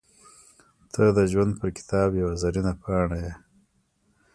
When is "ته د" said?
0.93-1.19